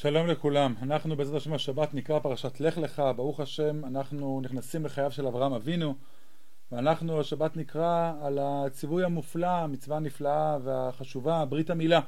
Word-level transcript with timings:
שלום 0.00 0.26
לכולם, 0.26 0.74
אנחנו 0.82 1.16
בעזרת 1.16 1.36
השם 1.36 1.52
השבת 1.52 1.94
נקרא 1.94 2.18
פרשת 2.18 2.60
לך 2.60 2.78
לך, 2.78 3.02
ברוך 3.16 3.40
השם 3.40 3.84
אנחנו 3.84 4.40
נכנסים 4.44 4.84
לחייו 4.84 5.10
של 5.10 5.26
אברהם 5.26 5.52
אבינו 5.52 5.94
ואנחנו 6.72 7.20
השבת 7.20 7.56
נקרא 7.56 8.12
על 8.22 8.38
הציווי 8.42 9.04
המופלא, 9.04 9.46
המצווה 9.46 9.96
הנפלאה 9.96 10.58
והחשובה, 10.62 11.44
ברית 11.44 11.70
המילה. 11.70 12.00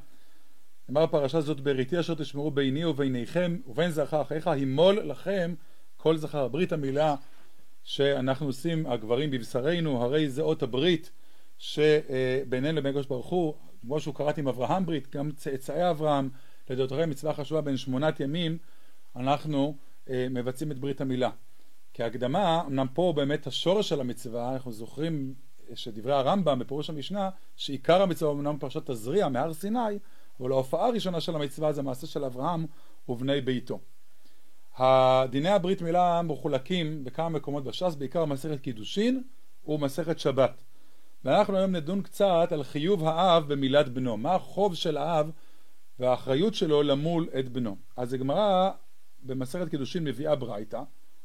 נאמר 0.89 1.07
פרשה 1.07 1.41
זאת 1.41 1.61
בריתי 1.61 2.01
אשר 2.01 2.15
תשמרו 2.15 2.51
ביני 2.51 2.85
וביניכם 2.85 3.57
ובין 3.67 3.91
זכר 3.91 4.23
אחריך 4.23 4.47
הימול 4.47 5.01
לכם 5.01 5.55
כל 5.97 6.17
זכר. 6.17 6.49
ברית 6.49 6.73
המילה 6.73 7.15
שאנחנו 7.83 8.47
עושים 8.47 8.87
הגברים 8.87 9.31
בבשרנו, 9.31 10.03
הרי 10.03 10.29
זה 10.29 10.43
אות 10.43 10.63
הברית 10.63 11.11
שבינינו 11.59 12.79
לבין 12.79 12.91
הקדוש 12.91 13.07
ברוך 13.07 13.27
הוא, 13.27 13.55
כמו 13.81 14.01
שהוא 14.01 14.15
קראת 14.15 14.39
עם 14.39 14.49
אברהם 14.49 14.87
ברית, 14.87 15.17
גם 15.17 15.31
צאצאי 15.31 15.91
אברהם 15.91 16.29
לדעותיכם 16.71 17.11
מצווה 17.11 17.35
חשובה 17.35 17.61
בין 17.61 17.77
שמונת 17.77 18.21
ימים 18.21 18.59
אנחנו 19.17 19.77
אה, 20.11 20.27
מבצעים 20.31 20.73
את 20.73 20.79
ברית 20.79 21.01
המילה. 21.01 21.31
כהקדמה, 21.95 22.63
אמנם 22.67 22.87
פה 22.95 23.13
באמת 23.17 23.47
השורש 23.47 23.89
של 23.89 24.01
המצווה, 24.01 24.53
אנחנו 24.53 24.73
זוכרים 24.73 25.35
שדברי 25.75 26.13
הרמב"ם 26.13 26.59
בפירוש 26.59 26.91
המשנה, 26.91 27.31
שעיקר 27.57 28.03
המצווה 28.03 28.33
אמנם 28.33 28.59
פרשת 28.59 28.91
תזריע 28.91 29.29
מהר 29.29 29.53
סיני, 29.53 29.99
אבל 30.41 30.53
ההופעה 30.53 30.87
הראשונה 30.87 31.21
של 31.21 31.37
המצווה 31.37 31.73
זה 31.73 31.83
מעשה 31.83 32.07
של 32.07 32.25
אברהם 32.25 32.67
ובני 33.09 33.41
ביתו. 33.41 33.79
דיני 35.31 35.49
הברית 35.49 35.83
מילה 35.83 36.23
מחולקים 36.23 37.05
בכמה 37.05 37.29
מקומות 37.29 37.65
בש"ס, 37.65 37.95
בעיקר 37.95 38.25
מסכת 38.25 38.61
קידושין 38.61 39.23
ומסכת 39.67 40.19
שבת. 40.19 40.63
ואנחנו 41.25 41.57
היום 41.57 41.77
נדון 41.77 42.03
קצת 42.03 42.49
על 42.53 42.63
חיוב 42.63 43.05
האב 43.05 43.53
במילת 43.53 43.89
בנו, 43.89 44.17
מה 44.17 44.35
החוב 44.35 44.75
של 44.75 44.97
האב 44.97 45.31
והאחריות 46.01 46.55
שלו 46.55 46.83
למול 46.83 47.29
את 47.39 47.49
בנו. 47.49 47.77
אז 47.97 48.13
הגמרא 48.15 48.71
במסכת 49.23 49.69
קידושין 49.69 50.05
מביאה 50.05 50.37
ברייתא, 50.37 50.83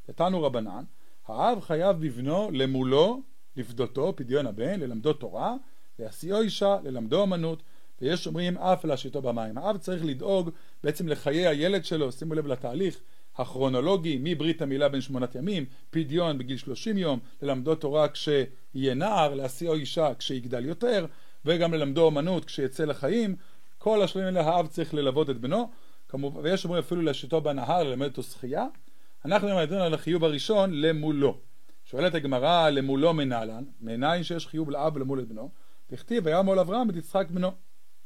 נתנו 0.10 0.44
רבנן, 0.44 0.84
האב 1.28 1.60
חייב 1.62 1.98
בבנו 1.98 2.52
למולו, 2.52 3.22
לפדותו, 3.56 4.14
פדיון 4.16 4.48
הבן, 4.48 4.80
ללמדו 4.80 5.14
תורה, 5.14 5.56
להשיאו 6.00 6.42
אישה, 6.42 6.78
ללמדו 6.84 7.24
אמנות, 7.24 7.64
ויש 8.02 8.28
אומרים 8.28 8.58
אף 8.58 8.86
להשיטו 8.86 9.22
במים. 9.22 9.58
האב 9.58 9.78
צריך 9.78 10.06
לדאוג 10.06 10.50
בעצם 10.84 11.08
לחיי 11.08 11.48
הילד 11.48 11.86
שלו, 11.86 12.12
שימו 12.12 12.34
לב 12.34 12.48
לתהליך 12.48 13.00
הכרונולוגי, 13.36 14.20
מברית 14.24 14.62
המילה 14.62 14.90
בין 14.90 15.02
שמונת 15.02 15.36
ימים, 15.36 15.66
פדיון 15.90 16.38
בגיל 16.38 16.58
שלושים 16.58 16.98
יום, 16.98 17.20
ללמדו 17.42 17.76
תורה 17.76 18.08
כשיהיה 18.08 18.94
נער, 18.96 19.36
להשיאו 19.36 19.74
אישה 19.74 20.14
כשיגדל 20.20 20.66
יותר, 20.66 21.06
וגם 21.46 21.74
ללמדו 21.74 22.08
אמנות 22.08 22.46
כשיצא 22.46 22.86
לחיים, 22.86 23.36
כל 23.86 24.02
השלבים 24.02 24.28
האלה 24.28 24.42
האב 24.42 24.68
צריך 24.68 24.94
ללוות 24.94 25.30
את 25.30 25.38
בנו, 25.38 25.70
כמובן, 26.10 26.40
ויש 26.44 26.66
אומרים 26.66 26.84
אפילו 26.84 27.02
להשיטו 27.02 27.42
בנהר 27.42 27.84
ללמד 27.84 28.08
אותו 28.08 28.24
שחייה. 28.24 28.66
אנחנו 29.26 29.62
נדון 29.62 29.82
על 29.82 29.94
החיוב 29.94 30.24
הראשון 30.24 30.82
למולו. 30.82 31.38
שואלת 31.84 32.16
הגמרא 32.16 32.70
למולו 32.70 33.14
מנהלן, 33.14 33.64
מניין 33.82 34.24
שיש 34.24 34.48
חיוב 34.48 34.70
לאב 34.72 34.98
למול 34.98 35.20
את 35.20 35.28
בנו, 35.28 35.50
וכתיב 35.92 36.26
וימול 36.26 36.60
אברהם 36.60 36.90
את 36.90 36.96
יצחק 36.96 37.28
בנו. 37.30 37.52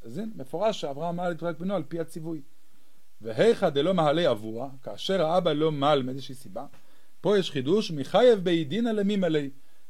אז 0.04 0.18
הנה, 0.18 0.32
מפורש 0.36 0.82
שאברהם 0.82 1.16
מעל 1.16 1.32
את 1.32 1.38
יצחק 1.38 1.60
בנו 1.60 1.76
על 1.76 1.84
פי 1.84 2.00
הציווי. 2.00 2.42
והיכא 3.22 3.70
דלא 3.70 3.94
מהלי 3.94 4.32
אבוה, 4.32 4.70
כאשר 4.84 5.26
האבא 5.26 5.54
לא 5.54 5.72
מעל 5.72 6.04
מאיזושהי 6.04 6.36
סיבה, 6.36 6.66
פה 7.22 7.38
יש 7.38 7.52
חידוש, 7.52 7.92
מחייב 7.92 8.40
בעידינא 8.40 8.90
למי 8.90 9.16
מלא. 9.16 9.42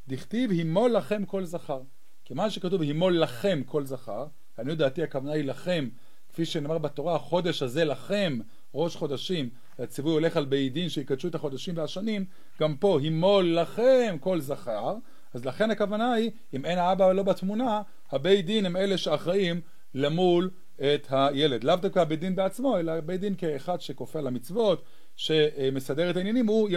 דכתיב 0.08 0.52
הימול 0.52 0.92
לכם 0.92 1.26
כל 1.26 1.46
זכר. 1.46 1.82
כיוון 2.26 2.50
שכתוב 2.50 2.82
הימול 2.82 3.20
לכם 3.20 3.62
כל 3.66 3.86
זכר, 3.86 4.28
לעניות 4.60 4.78
דעתי 4.78 5.04
הכוונה 5.04 5.34
היא 5.34 5.44
לכם, 5.44 5.90
כפי 6.30 6.46
שנאמר 6.46 6.78
בתורה, 6.78 7.16
החודש 7.16 7.64
הזה 7.64 7.86
לכם, 7.86 8.40
ראש 8.74 8.96
חודשים, 8.96 9.50
והציווי 9.80 10.12
הולך 10.12 10.38
על 10.38 10.46
בית 10.46 10.74
דין 10.74 10.90
שיקדשו 10.90 11.28
את 11.28 11.36
החודשים 11.36 11.78
והשנים, 11.78 12.26
גם 12.62 12.76
פה 12.76 13.00
הימול 13.02 13.46
לכם 13.46 14.16
כל 14.20 14.42
זכר, 14.42 14.96
אז 15.34 15.46
לכן 15.46 15.72
הכוונה 15.72 16.14
היא, 16.14 16.32
אם 16.54 16.66
אין 16.66 16.78
האבא 16.78 17.14
לא 17.14 17.24
בתמונה, 17.24 17.82
הבית 18.12 18.46
דין 18.46 18.66
הם 18.66 18.76
אלה 18.76 18.98
שאחראים 18.98 19.62
למול 19.94 20.50
את 20.76 21.08
הילד. 21.10 21.64
לאו 21.64 21.76
דווקא 21.76 22.00
הבית 22.00 22.20
דין 22.20 22.36
בעצמו, 22.36 22.78
אלא 22.78 23.00
בית 23.00 23.22
דין 23.22 23.36
כאחד 23.38 23.82
שכופה 23.82 24.20
על 24.20 24.28
המצוות, 24.28 24.84
שמסדר 25.16 26.10
את 26.10 26.18
העניינים, 26.18 26.48
הוא 26.48 26.70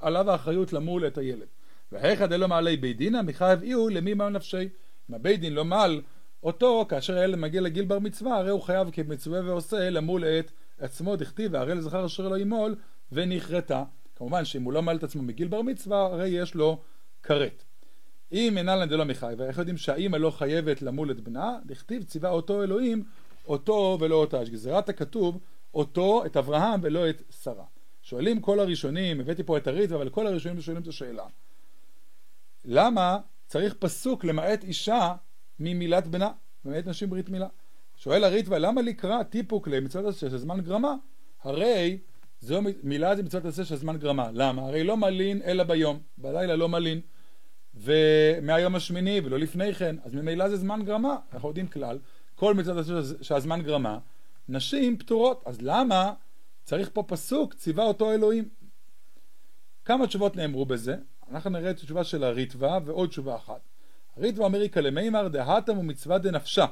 עליו 0.00 0.30
האחריות 0.30 0.72
למול 0.72 1.06
את 1.06 1.18
הילד. 1.18 1.46
והיכא 1.92 2.26
דלא 2.26 2.48
מעלי 2.48 2.76
בית 2.76 2.96
דינא, 2.96 3.22
מחייב 3.22 3.62
איהו 3.62 3.88
למי 3.88 4.14
מהו 4.14 4.30
נפשי. 4.30 4.68
אם 5.10 5.14
הבית 5.14 5.40
דין 5.40 5.52
לא 5.52 5.64
מעל 5.64 6.02
אותו, 6.42 6.86
כאשר 6.88 7.18
הילד 7.18 7.38
מגיע 7.38 7.60
לגיל 7.60 7.84
בר 7.84 7.98
מצווה, 7.98 8.36
הרי 8.36 8.50
הוא 8.50 8.62
חייב 8.62 8.90
כמצווה 8.90 9.40
ועושה 9.44 9.90
למול 9.90 10.24
את 10.24 10.52
עצמו, 10.78 11.16
דכתיב, 11.16 11.54
והרי 11.54 11.74
לזכר 11.74 12.06
אשר 12.06 12.28
לא 12.28 12.38
ימול, 12.38 12.76
ונכרתה. 13.12 13.84
כמובן 14.16 14.44
שאם 14.44 14.62
הוא 14.62 14.72
לא 14.72 14.82
מעל 14.82 14.96
את 14.96 15.04
עצמו 15.04 15.22
מגיל 15.22 15.48
בר 15.48 15.62
מצווה, 15.62 16.04
הרי 16.04 16.28
יש 16.28 16.54
לו 16.54 16.80
כרת. 17.22 17.64
אם 18.32 18.58
אינן 18.58 18.88
דלא 18.88 19.04
מחייבה, 19.04 19.46
איך 19.46 19.58
יודעים 19.58 19.76
שהאימא 19.76 20.16
לא 20.16 20.30
חייבת 20.30 20.82
למול 20.82 21.10
את 21.10 21.20
בנה? 21.20 21.58
דכתיב 21.66 22.02
ציווה 22.02 22.30
אותו 22.30 22.62
אלוהים, 22.62 23.04
אותו 23.48 23.98
ולא 24.00 24.14
אותה. 24.14 24.42
יש 24.42 24.50
גזירת 24.50 24.88
הכתוב, 24.88 25.38
אותו, 25.74 26.26
את 26.26 26.36
אברהם 26.36 26.80
ולא 26.82 27.10
את 27.10 27.22
שרה. 27.42 27.64
שואלים 28.02 28.40
כל 28.40 28.60
הראשונים, 28.60 29.20
הבאתי 29.20 29.42
פה 29.42 29.56
את 29.56 29.66
הריטווה, 29.66 30.00
אבל 30.00 30.08
כל 30.08 30.26
הראשונים 30.26 30.60
שואלים 30.60 30.82
את 30.82 30.88
השאלה. 30.88 31.24
למה 32.64 33.18
צריך 33.46 33.74
פסוק 33.78 34.24
למעט 34.24 34.64
אישה 34.64 35.14
ממילת 35.60 36.06
בנה, 36.06 36.30
באמת 36.64 36.86
נשים 36.86 37.10
ברית 37.10 37.28
מילה. 37.28 37.48
שואל 37.96 38.24
הריטווה, 38.24 38.58
למה 38.58 38.82
לקרוא 38.82 39.22
טיפוק 39.22 39.68
למצוות 39.68 40.06
עשה 40.06 40.30
של 40.30 40.38
זמן 40.38 40.60
גרמה? 40.60 40.94
הרי 41.42 41.98
זו 42.40 42.60
מילה 42.82 43.16
זה 43.16 43.22
מצוות 43.22 43.44
עשה 43.44 43.64
של 43.64 43.76
זמן 43.76 43.96
גרמה. 43.96 44.30
למה? 44.32 44.62
הרי 44.62 44.84
לא 44.84 44.96
מלין 44.96 45.42
אלא 45.42 45.64
ביום, 45.64 46.00
בלילה 46.18 46.56
לא 46.56 46.68
מלין. 46.68 47.00
ומהיום 47.74 48.74
השמיני 48.74 49.20
ולא 49.24 49.38
לפני 49.38 49.74
כן, 49.74 49.96
אז 50.04 50.14
ממילא 50.14 50.48
זה 50.48 50.56
זמן 50.56 50.84
גרמה. 50.84 51.16
אנחנו 51.32 51.48
יודעים 51.48 51.66
כלל, 51.66 51.98
כל 52.34 52.54
מצוות 52.54 52.78
עשה 52.78 53.24
שהזמן 53.24 53.62
גרמה, 53.62 53.98
נשים 54.48 54.98
פטורות. 54.98 55.42
אז 55.46 55.62
למה 55.62 56.12
צריך 56.64 56.90
פה 56.92 57.02
פסוק, 57.02 57.54
ציווה 57.54 57.84
אותו 57.84 58.12
אלוהים? 58.12 58.48
כמה 59.84 60.06
תשובות 60.06 60.36
נאמרו 60.36 60.66
בזה? 60.66 60.96
אנחנו 61.30 61.50
נראה 61.50 61.70
את 61.70 61.78
התשובה 61.78 62.04
של 62.04 62.24
הריטווה 62.24 62.78
ועוד 62.84 63.08
תשובה 63.08 63.36
אחת. 63.36 63.60
ריטבו 64.18 64.46
אמריקה 64.46 64.80
למימר 64.80 65.28
דהתם 65.28 65.78
ומצווה 65.78 66.18
דנפשה. 66.18 66.66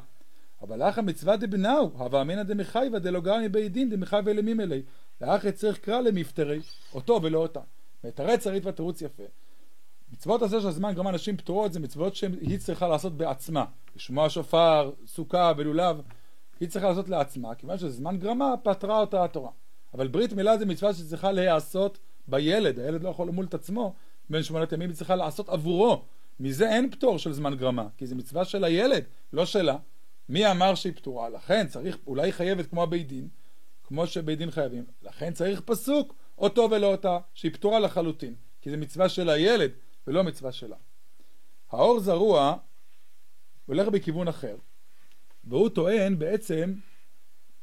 אבל 0.63 0.83
אחא 0.83 1.01
מצווה 1.01 1.37
דבנאו, 1.37 1.91
הווה 1.99 2.23
אמינא 2.23 2.43
דמחייבא 2.43 2.99
דלא 2.99 3.21
גרע 3.21 3.41
מבית 3.41 3.73
דין 3.73 3.91
דמחייבא 3.91 4.33
למימלי. 4.33 4.83
לאחי 5.21 5.53
צריך 5.53 5.79
קרא 5.79 6.01
למפטרי, 6.01 6.61
אותו 6.95 7.21
ולא 7.23 7.39
אותה. 7.39 7.61
מתרץ 8.05 8.47
הריטב"א 8.47 8.71
תירוץ 8.71 9.03
יפה. 9.03 9.23
מצוות 10.13 10.43
עשה 10.43 10.61
של 10.61 10.69
הזמן 10.69 10.95
גרמה 10.95 11.13
נשים 11.13 11.37
פטורות 11.37 11.73
זה 11.73 11.81
מצוות 11.81 12.17
שהיא 12.17 12.59
צריכה 12.59 12.89
לעשות 12.89 13.13
בעצמה. 13.17 13.65
לשמוע 13.97 14.31
שופר, 14.31 14.91
סוכה 15.07 15.53
ולולב, 15.57 16.01
היא 16.61 16.69
צריכה 16.69 16.89
לעשות 16.89 17.09
לעצמה, 17.09 17.55
כיוון 17.55 17.79
שזה 17.79 17.91
זמן 17.91 18.19
גרמה, 18.19 18.55
פטרה 18.63 19.01
אותה 19.01 19.25
התורה. 19.25 19.51
אבל 19.95 20.09
ברית 20.09 20.33
מילה 20.33 20.59
זה 20.59 20.67
מצווה 20.67 20.95
שצריכה 20.95 21.33
להיעשות 21.33 21.99
בילד, 22.29 22.79
הילד 22.79 23.03
לא 23.03 23.09
יכול 23.09 23.29
למול 23.29 23.45
את 23.45 23.55
עצמו, 23.55 23.95
בין 24.31 24.43
שמונת 24.43 24.73
ימים 24.73 24.89
היא 24.89 24.97
צריכה 24.97 25.17
לעשות 25.17 25.49
עבורו, 25.49 26.03
מזה 26.41 26.69
אין 26.71 26.91
פטור 26.91 27.19
של 27.19 27.33
זמן 27.33 27.55
גרמה, 27.55 27.89
כי 27.97 28.07
זו 28.07 28.17
מצווה 28.17 28.45
של 28.45 28.65
הילד, 28.65 29.05
לא 29.33 29.47
שלה. 29.47 29.77
מי 30.29 30.51
אמר 30.51 30.75
שהיא 30.75 30.93
פטורה? 30.93 31.29
לכן 31.29 31.67
צריך, 31.67 31.99
אולי 32.07 32.33
חייבת 32.33 32.67
כמו 32.67 32.83
הבית 32.83 33.09
דין, 33.09 33.29
כמו 33.85 34.07
שבית 34.07 34.39
דין 34.39 34.51
חייבים. 34.51 34.85
לכן 35.03 35.33
צריך 35.33 35.61
פסוק, 35.61 36.15
אותו 36.39 36.69
ולא 36.71 36.87
אותה, 36.87 37.19
שהיא 37.35 37.53
פטורה 37.53 37.79
לחלוטין, 37.79 38.35
כי 38.61 38.71
זו 38.71 38.77
מצווה 38.77 39.09
של 39.09 39.29
הילד 39.31 39.71
ולא 40.07 40.25
מצווה 40.25 40.53
שלה. 40.53 40.77
האור 41.71 42.01
זרוע 42.01 42.57
הולך 43.67 43.89
בכיוון 43.89 44.29
אחר, 44.29 44.57
והוא 45.45 45.69
טוען 45.69 46.19
בעצם 46.19 46.75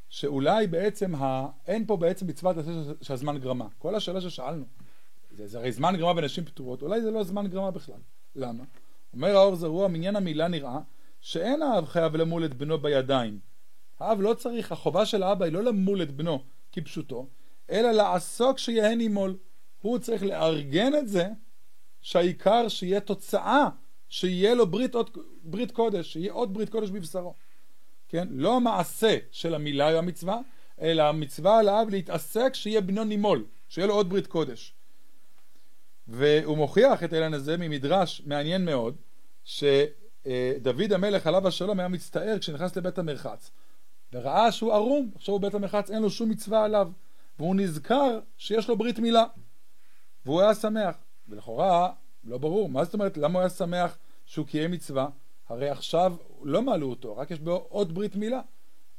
שאולי 0.10 0.68
בעצם 0.68 1.16
ה... 1.16 1.48
אין 1.68 1.86
פה 1.86 1.98
בעצם 1.98 2.28
מצוות 2.28 2.56
של 3.02 3.14
הזמן 3.14 3.38
גרמה. 3.38 3.68
כל 3.78 3.96
השאלה 3.96 4.22
ששאלנו, 4.22 4.66
זה, 5.32 5.48
זה 5.48 5.58
הרי 5.58 5.72
זמן 5.72 5.96
גרמה 5.98 6.14
בנשים 6.14 6.46
פטורות, 6.46 6.82
אולי 6.82 7.02
זה 7.02 7.12
לא 7.12 7.24
זמן 7.24 7.48
גרמה 7.48 7.72
בכלל. 7.72 8.00
למה? 8.36 8.64
אומר 9.14 9.36
האור 9.38 9.56
זרוע, 9.56 9.88
מניין 9.88 10.16
המילה 10.16 10.48
נראה 10.48 10.80
שאין 11.22 11.62
האב 11.62 11.86
חייב 11.86 12.16
למול 12.16 12.46
את 12.46 12.54
בנו 12.54 12.78
בידיים. 12.78 13.40
האב 14.00 14.22
לא 14.22 14.34
צריך, 14.34 14.72
החובה 14.72 15.06
של 15.06 15.24
האבא 15.24 15.46
היא 15.46 15.54
לא 15.54 15.64
למול 15.64 16.02
את 16.02 16.12
בנו 16.12 16.44
כפשוטו, 16.72 17.28
אלא 17.70 17.92
לעסוק 17.92 18.58
שיהן 18.58 19.02
ימול. 19.02 19.38
הוא 19.82 20.00
צריך 20.00 20.24
לארגן 20.24 20.96
את 20.96 21.08
זה 21.08 21.28
שהעיקר 22.02 22.68
שיהיה 22.68 23.00
תוצאה, 23.00 23.70
שיהיה 24.10 24.56
לו 24.56 24.68
ברית, 24.68 24.96
עוד, 24.96 25.18
ברית 25.44 25.72
קודש, 25.72 26.14
שיהיה 26.14 26.34
עוד 26.34 26.54
ברית 26.54 26.70
קודש 26.70 26.90
בבשרו. 26.90 27.34
כן? 28.10 28.28
לא 28.32 28.56
המעשה 28.56 29.18
של 29.32 29.56
המילה 29.56 29.94
או 29.94 29.98
המצווה, 29.98 30.40
אלא 30.82 31.04
המצווה 31.04 31.60
על 31.60 31.70
האב 31.70 31.90
להתעסק 31.90 32.54
שיהיה 32.54 32.82
בנו 32.82 33.04
נימול, 33.04 33.46
שיהיה 33.70 33.88
לו 33.88 33.94
עוד 33.94 34.10
ברית 34.10 34.28
קודש. 34.28 34.74
והוא 36.08 36.58
מוכיח 36.58 37.04
את 37.04 37.14
העניין 37.14 37.34
הזה 37.34 37.58
ממדרש 37.58 38.22
מעניין 38.26 38.66
מאוד, 38.66 38.96
שדוד 39.44 40.94
המלך 40.94 41.28
עליו 41.28 41.48
השלום 41.48 41.80
היה 41.80 41.88
מצטער 41.88 42.40
כשנכנס 42.40 42.76
לבית 42.76 42.98
המרחץ, 42.98 43.52
וראה 44.14 44.52
שהוא 44.52 44.74
ערום, 44.74 45.12
עכשיו 45.16 45.40
בית 45.40 45.54
המרחץ 45.54 45.92
אין 45.92 46.02
לו 46.02 46.10
שום 46.10 46.30
מצווה 46.30 46.66
עליו, 46.66 46.92
והוא 47.40 47.56
נזכר 47.56 48.20
שיש 48.38 48.70
לו 48.70 48.78
ברית 48.78 49.00
מילה, 49.00 49.26
והוא 50.26 50.42
היה 50.42 50.56
שמח. 50.56 50.96
ולכאורה, 51.28 51.92
לא 52.24 52.38
ברור, 52.38 52.70
מה 52.70 52.84
זאת 52.84 52.94
אומרת, 52.94 53.18
למה 53.18 53.34
הוא 53.34 53.40
היה 53.40 53.50
שמח 53.50 53.98
שהוא 54.26 54.48
קיים 54.48 54.72
מצווה? 54.72 55.08
הרי 55.50 55.70
עכשיו 55.70 56.16
לא 56.44 56.62
מעלו 56.62 56.90
אותו, 56.90 57.18
רק 57.18 57.32
יש 57.32 57.40
בו 57.40 57.66
עוד 57.70 57.96
ברית 57.96 58.16
מילה. 58.16 58.42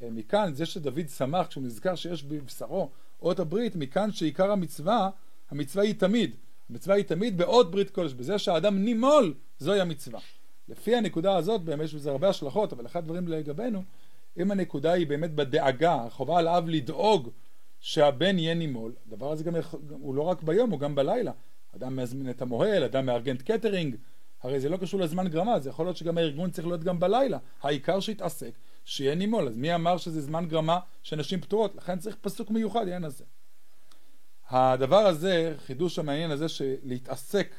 אה, 0.03 0.09
מכאן, 0.11 0.55
זה 0.55 0.67
שדוד 0.67 1.09
שמח 1.09 1.47
כשהוא 1.47 1.65
נזכר 1.65 1.95
שיש 1.95 2.25
בבשרו 2.25 2.91
אות 3.23 3.39
הברית, 3.41 3.77
מכאן 3.77 4.13
שעיקר 4.13 4.51
המצווה, 4.51 5.11
המצווה 5.51 5.83
היא 5.83 5.95
תמיד. 5.95 6.37
המצווה 6.71 6.97
היא 6.97 7.05
תמיד 7.05 7.39
בעוד 7.39 7.73
ברית 7.73 7.91
קודש, 7.91 8.13
בזה 8.13 8.39
שהאדם 8.39 8.85
נימול, 8.85 9.35
זוהי 9.59 9.81
המצווה. 9.81 10.21
לפי 10.69 10.97
הנקודה 10.97 11.37
הזאת, 11.37 11.61
באמת 11.61 11.85
יש 11.85 11.95
בזה 11.95 12.11
הרבה 12.11 12.29
השלכות, 12.29 12.73
אבל 12.73 12.87
אחד 12.87 12.99
הדברים 12.99 13.29
לגבינו, 13.29 13.83
אם 14.39 14.51
הנקודה 14.51 14.93
היא 14.93 15.07
באמת 15.07 15.35
בדאגה, 15.35 15.95
החובה 15.95 16.39
על 16.39 16.49
האב 16.49 16.69
לדאוג 16.69 17.29
שהבן 17.81 18.39
יהיה 18.39 18.55
נימול, 18.55 18.93
הדבר 19.07 19.33
הזה 19.33 19.45
גם 19.45 19.55
הוא 19.89 20.15
לא 20.15 20.23
רק 20.23 20.43
ביום, 20.43 20.71
הוא 20.71 20.81
גם 20.81 20.95
בלילה. 20.95 21.33
אדם 21.77 21.97
מזמין 21.97 22.31
את 22.31 22.43
המוהל, 22.43 22.85
אדם 22.85 23.07
מארגן 23.07 23.37
קטרינג, 23.37 23.97
הרי 24.43 24.61
זה 24.61 24.69
לא 24.69 24.77
קשור 24.77 25.01
לזמן 25.01 25.29
גרמה, 25.29 25.61
זה 25.61 25.71
יכול 25.71 25.87
להיות 25.87 25.97
שגם 25.97 26.19
הארגון 26.19 26.51
צריך 26.51 26.67
להיות 26.67 26.85
גם 26.85 27.01
בלילה. 27.01 27.39
העיקר 27.63 28.01
שיתעסק, 28.01 28.51
שיהיה 28.85 29.15
נימול. 29.15 29.49
אז 29.49 29.57
מי 29.57 29.75
אמר 29.75 29.97
שזה 29.97 30.21
זמן 30.21 30.47
גרמה 30.49 30.79
שנשים 31.03 31.41
פטורות? 31.41 31.75
לכן 31.75 31.99
צריך 31.99 32.17
פסוק 32.21 32.51
מיוחד 32.51 32.81
לעניין 32.81 33.05
הזה. 33.05 33.25
הדבר 34.49 35.07
הזה, 35.07 35.55
חידוש 35.67 35.99
המעניין 35.99 36.31
הזה, 36.31 36.49
שלהתעסק 36.49 37.55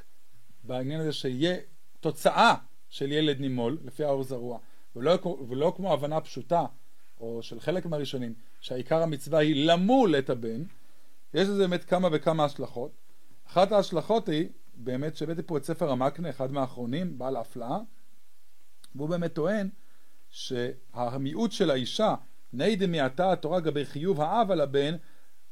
בעניין 0.64 1.02
הזה 1.02 1.14
שיהיה 1.14 1.58
תוצאה 2.00 2.56
של 2.90 3.12
ילד 3.12 3.40
נימול, 3.40 3.78
לפי 3.84 4.04
האור 4.04 4.24
זרוע, 4.24 4.60
ולא, 4.96 5.38
ולא 5.50 5.74
כמו 5.76 5.94
הבנה 5.94 6.22
פשוטה, 6.22 6.66
או 7.20 7.44
של 7.44 7.60
חלק 7.60 7.86
מהראשונים, 7.86 8.34
שהעיקר 8.62 9.02
המצווה 9.04 9.40
היא 9.40 9.68
למול 9.68 10.16
את 10.18 10.30
הבן, 10.30 10.64
יש 11.34 11.48
לזה 11.48 11.68
באמת 11.68 11.84
כמה 11.84 12.10
וכמה 12.12 12.46
השלכות. 12.46 12.92
אחת 13.48 13.72
ההשלכות 13.72 14.30
היא, 14.30 14.50
באמת 14.76 15.16
שהבאתי 15.16 15.42
פה 15.46 15.58
את 15.58 15.64
ספר 15.64 15.92
המקנה, 15.92 16.30
אחד 16.30 16.52
מהאחרונים, 16.52 17.18
בעל 17.18 17.36
ההפלאה, 17.36 17.78
והוא 18.96 19.10
באמת 19.10 19.34
טוען 19.34 19.70
שהמיעוט 20.30 21.52
של 21.52 21.72
האישה, 21.72 22.16
ני 22.54 22.76
דמעתה 22.76 23.32
התורה 23.32 23.60
גבי 23.60 23.86
חיוב 23.86 24.22
האב 24.22 24.52
על 24.52 24.62
הבן, 24.62 24.96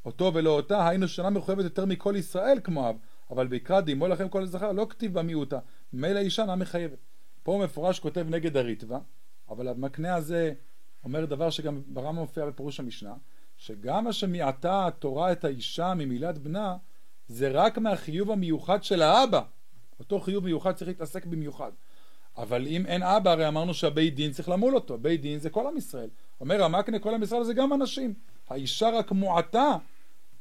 אותו 0.05 0.31
ולא 0.33 0.49
אותה, 0.49 0.87
היינו 0.87 1.07
שנה 1.07 1.29
מחויבת 1.29 1.63
יותר 1.63 1.85
מכל 1.85 2.15
ישראל 2.17 2.59
כמו 2.63 2.89
אב, 2.89 2.95
אבל 3.29 3.47
ויקרא 3.49 3.81
דימו 3.81 4.07
לכם 4.07 4.29
כל 4.29 4.43
הזכר, 4.43 4.71
לא 4.71 4.87
כתיב 4.89 5.19
במיעוטה, 5.19 5.59
מילא 5.93 6.19
אישה 6.19 6.41
אינה 6.41 6.55
מחייבת. 6.55 6.97
פה 7.43 7.61
מפורש 7.63 7.99
כותב 7.99 8.25
נגד 8.29 8.57
הריטב"א, 8.57 8.97
אבל 9.49 9.67
המקנה 9.67 10.15
הזה 10.15 10.53
אומר 11.03 11.25
דבר 11.25 11.49
שגם 11.49 11.81
ברמה 11.87 12.21
מופיע 12.21 12.45
בפירוש 12.45 12.79
המשנה, 12.79 13.13
שגם 13.57 14.03
מה 14.03 14.13
שמיעטה 14.13 14.87
התורה 14.87 15.31
את 15.31 15.45
האישה 15.45 15.93
ממילת 15.93 16.37
בנה, 16.37 16.77
זה 17.27 17.49
רק 17.51 17.77
מהחיוב 17.77 18.31
המיוחד 18.31 18.83
של 18.83 19.01
האבא. 19.01 19.41
אותו 19.99 20.19
חיוב 20.19 20.43
מיוחד 20.43 20.71
צריך 20.71 20.87
להתעסק 20.87 21.25
במיוחד. 21.25 21.71
אבל 22.37 22.67
אם 22.67 22.85
אין 22.85 23.03
אבא, 23.03 23.31
הרי 23.31 23.47
אמרנו 23.47 23.73
שהבית 23.73 24.15
דין 24.15 24.31
צריך 24.31 24.49
למול 24.49 24.75
אותו. 24.75 24.97
בית 24.97 25.21
דין 25.21 25.39
זה 25.39 25.49
כל 25.49 25.67
עם 25.67 25.77
ישראל. 25.77 26.09
אומר 26.41 26.63
המקנה 26.63 26.99
כל 26.99 27.13
עם 27.13 27.23
ישראל 27.23 27.43
זה 27.43 27.53
גם 27.53 27.73
אנשים. 27.73 28.13
האישה 28.49 28.89
רק 28.89 29.11
מועטה 29.11 29.77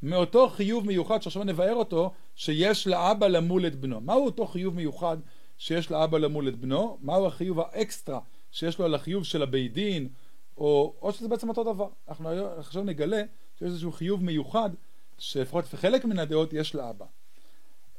מאותו 0.02 0.48
חיוב 0.48 0.86
מיוחד 0.86 1.22
שעכשיו 1.22 1.44
נבהר 1.44 1.74
אותו, 1.74 2.12
שיש 2.34 2.86
לאבא 2.86 3.26
למול 3.26 3.66
את 3.66 3.76
בנו. 3.76 4.00
מהו 4.00 4.24
אותו 4.24 4.46
חיוב 4.46 4.74
מיוחד 4.74 5.16
שיש 5.58 5.90
לאבא 5.90 6.18
למול 6.18 6.48
את 6.48 6.56
בנו? 6.56 6.98
מהו 7.02 7.26
החיוב 7.26 7.60
האקסטרה 7.60 8.20
שיש 8.50 8.78
לו 8.78 8.84
על 8.84 8.94
החיוב 8.94 9.24
של 9.24 9.42
הבית 9.42 9.72
דין, 9.72 10.08
או, 10.56 10.94
או 11.02 11.12
שזה 11.12 11.28
בעצם 11.28 11.48
אותו 11.48 11.72
דבר. 11.72 11.88
אנחנו 12.08 12.28
עכשיו 12.58 12.82
נגלה 12.84 13.22
שיש 13.58 13.62
איזשהו 13.62 13.92
חיוב 13.92 14.24
מיוחד 14.24 14.70
שלפחות 15.18 15.64
חלק 15.64 16.04
מן 16.04 16.18
הדעות 16.18 16.52
יש 16.52 16.74
לאבא. 16.74 17.06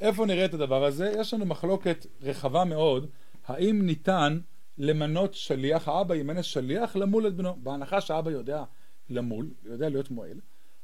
איפה 0.01 0.25
נראה 0.25 0.45
את 0.45 0.53
הדבר 0.53 0.85
הזה? 0.85 1.13
יש 1.19 1.33
לנו 1.33 1.45
מחלוקת 1.45 2.05
רחבה 2.21 2.63
מאוד, 2.63 3.07
האם 3.45 3.85
ניתן 3.85 4.39
למנות 4.77 5.33
שליח, 5.33 5.87
האבא 5.87 6.15
ימנה 6.15 6.43
שליח 6.43 6.95
למול 6.95 7.27
את 7.27 7.35
בנו, 7.35 7.55
בהנחה 7.63 8.01
שהאבא 8.01 8.31
יודע 8.31 8.63
למול, 9.09 9.49
יודע 9.63 9.89
להיות 9.89 10.11
מועל, 10.11 10.39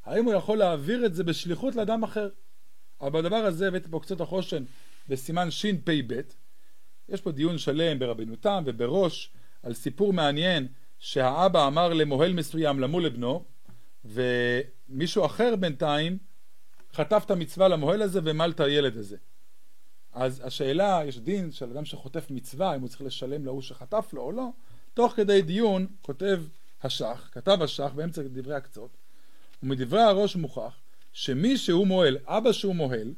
האם 0.09 0.25
הוא 0.25 0.33
יכול 0.33 0.57
להעביר 0.57 1.05
את 1.05 1.15
זה 1.15 1.23
בשליחות 1.23 1.75
לאדם 1.75 2.03
אחר? 2.03 2.29
אבל 3.01 3.21
בדבר 3.21 3.35
הזה 3.35 3.67
הבאתי 3.67 3.89
פה 3.89 3.99
קצת 3.99 4.21
החושן 4.21 4.63
בסימן 5.09 5.51
שפ"ב, 5.51 6.21
יש 7.09 7.21
פה 7.21 7.31
דיון 7.31 7.57
שלם 7.57 7.99
ברבינו 7.99 8.35
תם 8.35 8.63
ובראש 8.65 9.33
על 9.63 9.73
סיפור 9.73 10.13
מעניין 10.13 10.67
שהאבא 10.99 11.67
אמר 11.67 11.93
למוהל 11.93 12.33
מסוים 12.33 12.79
למול 12.79 13.05
לבנו 13.05 13.45
ומישהו 14.05 15.25
אחר 15.25 15.55
בינתיים 15.55 16.17
חטף 16.93 17.23
את 17.25 17.31
המצווה 17.31 17.67
למוהל 17.67 18.01
הזה 18.01 18.19
ומל 18.23 18.51
את 18.55 18.59
הילד 18.59 18.97
הזה. 18.97 19.17
אז 20.13 20.41
השאלה, 20.45 21.01
יש 21.05 21.19
דין 21.19 21.51
של 21.51 21.69
אדם 21.69 21.85
שחוטף 21.85 22.31
מצווה, 22.31 22.75
אם 22.75 22.81
הוא 22.81 22.89
צריך 22.89 23.01
לשלם 23.01 23.45
להוא 23.45 23.61
שחטף 23.61 24.09
לו 24.13 24.21
או 24.21 24.31
לא, 24.31 24.49
תוך 24.93 25.13
כדי 25.13 25.41
דיון 25.41 25.87
כותב 26.01 26.43
השח, 26.83 27.29
כתב 27.31 27.61
השח 27.61 27.91
באמצע 27.95 28.21
דברי 28.21 28.55
הקצות, 28.55 28.97
ומדברי 29.63 30.01
הראש 30.01 30.35
מוכח 30.35 30.79
שמי 31.13 31.57
שהוא 31.57 31.87
מוהל, 31.87 32.17
אבא 32.25 32.51
שהוא 32.51 32.75
מוהל, 32.75 33.13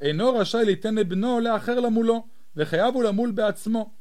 אינו 0.00 0.34
רשאי 0.34 0.64
ליתן 0.64 0.94
לבנו 0.94 1.40
לאחר 1.40 1.80
למולו, 1.80 2.26
וחייב 2.56 2.94
הוא 2.94 3.04
למול 3.04 3.30
בעצמו. 3.30 3.94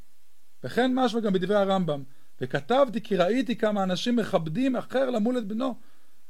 וכן 0.63 0.91
משהו 0.95 1.21
גם 1.21 1.33
בדברי 1.33 1.55
הרמב"ם. 1.55 2.03
וכתבתי 2.41 3.01
כי 3.01 3.15
ראיתי 3.15 3.55
כמה 3.55 3.83
אנשים 3.83 4.15
מכבדים 4.15 4.75
אחר 4.75 5.09
למול 5.09 5.37
את 5.37 5.47
בנו, 5.47 5.75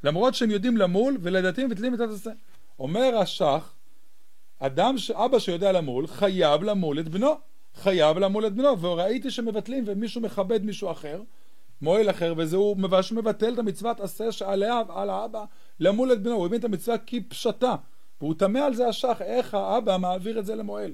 למרות 0.03 0.35
שהם 0.35 0.51
יודעים 0.51 0.77
למול, 0.77 1.17
ולדעתי 1.21 1.65
מבטלים 1.65 1.93
את 1.93 1.99
התעשה. 1.99 2.31
אומר 2.79 3.17
השח, 3.17 3.75
אדם. 4.59 4.95
אבא 5.13 5.39
שיודע 5.39 5.71
למול, 5.71 6.07
חייב 6.07 6.63
למול 6.63 6.99
את 6.99 7.07
בנו. 7.07 7.33
חייב 7.75 8.17
למול 8.17 8.47
את 8.47 8.53
בנו, 8.53 8.81
וראיתי 8.81 9.31
שמבטלים 9.31 9.83
ומישהו 9.87 10.21
מכבד 10.21 10.63
מישהו 10.65 10.91
אחר, 10.91 11.21
מועל 11.83 12.09
אחר, 12.09 12.33
וזה 12.37 12.57
הוא 12.57 12.77
מבש, 12.77 13.11
מבטל 13.11 13.53
את 13.53 13.59
המצוות 13.59 13.99
עשה 13.99 14.31
שעליה, 14.31 14.81
על 14.89 15.09
האבא, 15.09 15.45
למול 15.79 16.13
את 16.13 16.23
בנו, 16.23 16.35
הוא 16.35 16.45
הבין 16.45 16.59
את 16.59 16.65
המצווה 16.65 16.97
כפשטה, 16.97 17.75
והוא 18.21 18.33
תמה 18.33 18.65
על 18.65 18.73
זה 18.73 18.87
השח, 18.87 19.21
איך 19.21 19.53
האבא 19.53 19.97
מעביר 19.97 20.39
את 20.39 20.45
זה 20.45 20.55
למועל. 20.55 20.93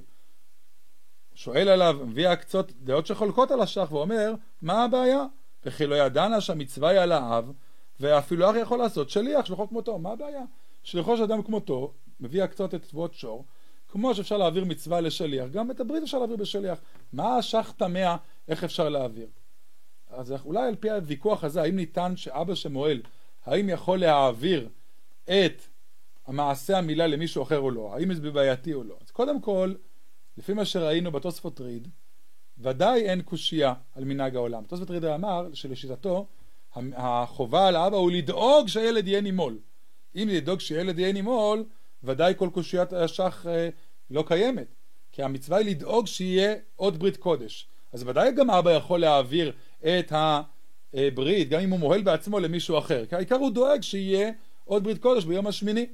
שואל 1.34 1.70
עליו, 1.70 1.98
מביא 2.06 2.28
הקצות 2.28 2.72
דעות 2.84 3.08
שחולקות 3.08 3.52
על 3.52 3.62
השח, 3.62 3.88
ואומר, 3.92 4.34
מה 4.62 4.84
הבעיה? 4.84 5.26
וכי 5.66 5.86
לא 5.86 5.96
ידענה 5.96 6.42
שהמצווה 6.42 6.90
היא 6.90 7.00
על 7.00 7.12
האב, 7.12 7.52
ואפילו 8.00 8.50
אח 8.50 8.56
יכול 8.62 8.80
לעשות 8.80 9.10
שליח, 9.10 9.46
שלוחו 9.46 9.70
כמותו, 9.70 10.00
מה 10.00 10.12
הבעיה? 10.12 10.44
שליחו 10.84 11.18
של 11.18 11.24
אדם 11.24 11.44
כמותו, 11.44 11.94
מביא 12.20 12.44
הקצות 12.44 12.76
את 12.76 12.84
תבואות 12.84 13.14
שור, 13.14 13.46
כמו 13.92 14.16
שאפשר 14.16 14.38
להעביר 14.38 14.66
מצווה 14.66 15.02
לשליח, 15.02 15.50
גם 15.50 15.72
את 15.72 15.80
הברית 15.80 16.04
אפשר 16.04 16.18
להעביר 16.18 16.38
בשליח. 16.38 16.80
מה 17.14 17.38
השח 17.38 17.74
תמה, 17.78 18.18
איך 18.48 18.64
אפשר 18.64 18.90
להעביר? 18.90 19.28
אז 20.10 20.34
אולי 20.46 20.68
על 20.68 20.76
פי 20.76 20.90
הוויכוח 20.90 21.44
הזה, 21.44 21.62
האם 21.62 21.76
ניתן 21.76 22.18
שאבא 22.18 22.56
שמועל, 22.56 23.02
האם 23.46 23.70
יכול 23.70 24.00
להעביר 24.00 24.70
את 25.26 25.62
המעשה 26.28 26.78
המילה 26.78 27.08
למישהו 27.08 27.44
אחר 27.44 27.60
או 27.60 27.72
לא? 27.72 27.94
האם 27.94 28.14
זה 28.14 28.32
בעייתי 28.32 28.74
או 28.74 28.84
לא? 28.84 28.98
אז 29.02 29.12
קודם 29.12 29.42
כל, 29.42 29.74
לפי 30.38 30.54
מה 30.54 30.66
שראינו 30.66 31.12
בתוספות 31.12 31.62
ריד, 31.62 31.88
ודאי 32.58 33.02
אין 33.02 33.22
קושייה 33.22 33.74
על 33.96 34.04
מנהג 34.04 34.36
העולם. 34.36 34.64
תוספות 34.64 34.90
ריד 34.90 35.06
אמר 35.06 35.54
שלשיטתו, 35.54 36.28
החובה 36.76 37.68
על 37.68 37.76
האבא 37.76 37.98
הוא 37.98 38.12
לדאוג 38.12 38.68
שהילד 38.68 39.08
יהיה 39.08 39.22
נימול. 39.22 39.60
אם 40.16 40.28
לדאוג 40.32 40.60
שילד 40.60 41.00
יהיה 41.00 41.14
נימול, 41.14 41.64
ודאי 42.04 42.34
כל 42.38 42.50
קושיית 42.54 42.94
השח 42.94 43.46
אה, 43.48 43.70
לא 44.10 44.24
קיימת. 44.28 44.76
כי 45.12 45.24
המצווה 45.24 45.58
היא 45.58 45.70
לדאוג 45.70 46.08
שיהיה 46.08 46.56
עוד 46.76 47.00
ברית 47.00 47.18
קודש. 47.18 47.68
אז 47.94 48.04
ודאי 48.08 48.32
גם 48.32 48.50
אבא 48.50 48.72
יכול 48.72 49.00
להעביר 49.00 49.54
את 49.84 50.14
הברית, 50.94 51.50
גם 51.50 51.62
אם 51.62 51.70
הוא 51.70 51.80
מוהל 51.80 52.02
בעצמו 52.02 52.40
למישהו 52.40 52.78
אחר. 52.78 53.06
כי 53.06 53.16
העיקר 53.16 53.36
הוא 53.36 53.52
דואג 53.52 53.82
שיהיה 53.82 54.32
עוד 54.66 54.84
ברית 54.84 55.02
קודש 55.02 55.26
ביום 55.26 55.48
השמיני. 55.48 55.86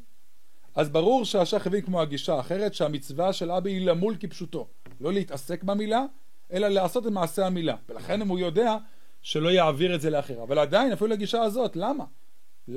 אז 0.75 0.89
ברור 0.89 1.25
שהשח 1.25 1.67
הבין 1.67 1.81
כמו 1.81 2.01
הגישה 2.01 2.35
האחרת, 2.35 2.73
שהמצווה 2.73 3.33
של 3.33 3.51
אבא 3.51 3.69
היא 3.69 3.85
למול 3.85 4.15
כפשוטו. 4.19 4.67
לא 5.01 5.13
להתעסק 5.13 5.63
במילה, 5.63 6.05
אלא 6.53 6.67
לעשות 6.67 7.07
את 7.07 7.11
מעשה 7.11 7.45
המילה. 7.45 7.75
ולכן 7.89 8.21
אם 8.21 8.27
הוא 8.27 8.39
יודע 8.39 8.77
שלא 9.21 9.49
יעביר 9.49 9.95
את 9.95 10.01
זה 10.01 10.09
לאחר. 10.09 10.43
אבל 10.43 10.59
עדיין, 10.59 10.91
אפילו 10.91 11.09
לגישה 11.09 11.41
הזאת, 11.41 11.75
למה? 11.75 12.03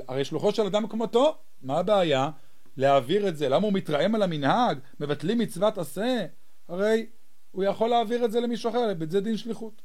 הרי 0.09 0.25
שלוחו 0.25 0.53
של 0.53 0.63
אדם 0.63 0.89
כמותו, 0.89 1.37
מה 1.63 1.79
הבעיה? 1.79 2.31
להעביר 2.77 3.29
את 3.29 3.37
זה. 3.37 3.49
למה 3.49 3.67
הוא 3.67 3.73
מתרעם 3.73 4.15
על 4.15 4.23
המנהג? 4.23 4.79
מבטלים 5.01 5.39
מצוות 5.39 5.79
עשה? 5.79 6.27
הרי 6.69 7.07
הוא 7.51 7.65
יכול 7.65 7.91
להעביר 7.91 8.25
את 8.25 8.33
זה 8.33 8.41
למישהו 8.41 8.71
אחר, 8.71 8.95
בזה 8.99 9.21
דין 9.21 9.37
שליחות. 9.37 9.83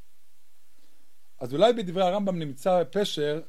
אז 1.43 1.53
אולי 1.53 1.73
בדברי 1.73 2.03
הרמב"ם 2.03 2.39
נמצא 2.39 2.83
פשר 2.91 3.41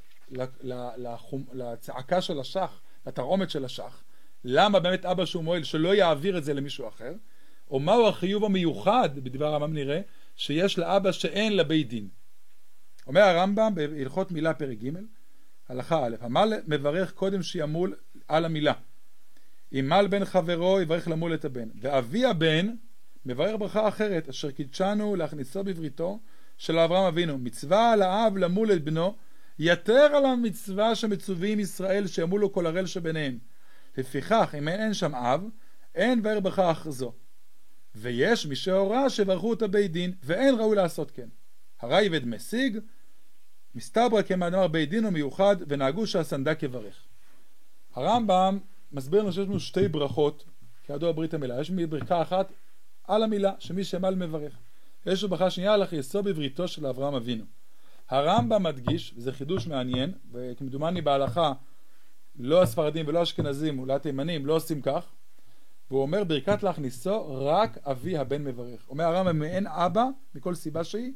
לצעקה 1.53 2.21
של 2.21 2.41
השח, 2.41 2.81
לתרעומת 3.07 3.51
של 3.51 3.65
השח. 3.65 4.03
למה 4.45 4.81
באמת 4.81 5.05
אבא 5.05 5.25
שהוא 5.25 5.45
מועל 5.45 5.65
שלא 5.65 5.95
יעביר 5.95 6.39
את 6.39 6.45
זה 6.45 6.55
למישהו 6.55 6.89
אחר? 6.89 7.13
או 7.71 7.81
מהו 7.81 8.09
החיוב 8.09 8.45
המיוחד, 8.45 9.09
בדבר 9.15 9.47
הרמב"ם 9.47 9.75
נראה, 9.75 10.01
שיש 10.37 10.79
לאבא 10.79 11.13
שאין 11.13 11.57
לבית 11.57 11.89
דין. 11.89 12.09
אומר 13.07 13.21
הרמב"ם 13.21 13.75
בהלכות 13.75 14.33
מילה 14.33 14.55
פרק 14.55 14.79
ג' 14.79 14.91
הלכה 15.69 16.07
א', 16.07 16.17
אמר 16.25 16.45
מברך 16.67 17.13
קודם 17.13 17.43
שימול 17.43 17.97
על 18.29 18.45
המילה. 18.45 18.73
אם 19.73 19.87
מל 19.89 20.07
בן 20.11 20.25
חברו 20.25 20.81
יברך 20.81 21.09
למול 21.09 21.35
את 21.35 21.45
הבן, 21.45 21.69
ואבי 21.81 22.25
הבן 22.25 22.75
מברך 23.27 23.57
ברכה 23.59 23.89
אחרת, 23.89 24.29
אשר 24.29 24.51
קידשנו 24.51 25.17
להכניסו 25.17 25.65
בבריתו 25.65 26.21
של 26.59 26.79
אברהם 26.79 27.05
אבינו. 27.05 27.39
מצווה 27.39 27.93
על 27.93 28.03
האב 28.03 28.37
למול 28.37 28.73
את 28.73 28.85
בנו, 28.85 29.15
יתר 29.59 30.11
על 30.17 30.27
המצווה 30.27 30.95
שמצווים 30.95 31.61
ישראל 31.61 32.07
שימולו 32.07 32.53
כל 32.53 32.67
הראל 32.67 32.87
שביניהם. 32.87 33.39
לפיכך, 33.99 34.55
אם 34.59 34.69
אין 34.69 34.95
שם 34.95 35.15
אב, 35.15 35.49
אין 35.95 36.23
באר 36.23 36.71
אח 36.71 36.89
זו. 36.91 37.13
ויש 37.95 38.47
מי 38.47 38.57
שהורה 38.57 39.11
שברכו 39.11 39.51
אותה 39.51 39.67
בית 39.67 39.93
דין, 39.93 40.13
ואין 40.23 40.55
ראוי 40.55 40.77
לעשות 40.77 41.11
כן. 41.11 41.29
הרייבד 41.81 42.27
משיג, 42.27 42.79
מסתברא 43.75 44.23
כמאמר 44.23 44.69
בית 44.69 44.91
דין 44.91 45.05
ומיוחד, 45.05 45.57
ונהגו 45.69 46.07
שהסנדק 46.07 46.63
יברך. 46.63 47.07
הרמב"ם 47.95 48.59
מסביר 48.93 49.21
לנו 49.23 49.33
שיש 49.33 49.47
לנו 49.47 49.61
שתי 49.61 49.89
ברכות, 49.89 50.45
כידוע 50.87 51.13
ברית 51.13 51.35
המילה. 51.35 51.61
יש 51.61 51.71
ברכה 51.71 52.23
אחת 52.23 52.53
על 53.05 53.23
המילה, 53.23 53.53
שמי 53.59 53.85
שמל 53.85 54.15
מברך. 54.15 54.59
יש 55.07 55.25
ברכה 55.25 55.51
שנייה 55.51 55.75
על 55.75 55.83
הכייסו 55.83 56.23
בבריתו 56.23 56.69
של 56.69 56.87
אברהם 56.87 57.15
אבינו. 57.15 57.45
הרמב"ם 58.09 58.63
מדגיש, 58.63 59.15
וזה 59.17 59.33
חידוש 59.33 59.67
מעניין, 59.67 60.13
וכמדומני 60.33 61.03
בהלכה 61.03 61.53
לא 62.39 62.63
הספרדים 62.63 63.09
ולא 63.09 63.19
האשכנזים, 63.19 63.79
אולי 63.79 63.95
התימנים, 63.95 64.47
לא 64.47 64.57
עושים 64.57 64.83
כך, 64.83 65.13
והוא 65.91 66.03
אומר 66.03 66.25
ברכת 66.25 66.63
להכניסו 66.63 67.47
רק 67.47 67.79
אבי 67.79 68.19
הבן 68.19 68.45
מברך. 68.45 68.89
אומר 68.89 69.05
הרמב"ם 69.05 69.43
אין 69.43 69.67
אבא 69.67 70.05
מכל 70.35 70.55
סיבה 70.55 70.85
שהיא 70.85 71.13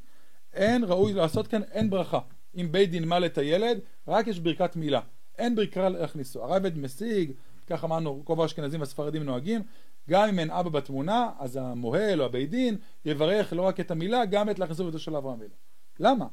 אין 0.52 0.84
ראוי 0.84 1.12
לעשות 1.12 1.46
כאן 1.46 1.62
אין 1.62 1.90
ברכה. 1.90 2.18
אם 2.56 2.68
בית 2.70 2.90
דין 2.90 3.08
מל 3.08 3.26
את 3.26 3.38
הילד 3.38 3.78
רק 4.08 4.26
יש 4.26 4.40
ברכת 4.40 4.76
מילה. 4.76 5.00
אין 5.38 5.54
ברכה 5.54 5.88
להכניסו. 5.88 6.44
הרייבד 6.44 6.78
משיג, 6.78 7.32
כך 7.66 7.84
אמרנו 7.84 8.22
רוב 8.26 8.40
האשכנזים 8.40 8.80
והספרדים 8.80 9.22
נוהגים, 9.22 9.62
גם 10.08 10.28
אם 10.28 10.38
אין 10.38 10.50
אבא 10.50 10.70
בתמונה 10.70 11.30
אז 11.38 11.56
המוהל 11.56 12.20
או 12.20 12.26
הבית 12.26 12.50
דין 12.50 12.76
יברך 13.04 13.52
לא 13.52 13.62
רק 13.62 13.80
את 13.80 13.90
המילה 13.90 14.24
גם 14.24 14.50
את 14.50 14.58
להכניסו 14.58 14.84
ביתו 14.84 14.98
של 14.98 15.16
אברהם 15.16 15.36
אבינו. 15.38 15.54
למה? 16.00 16.26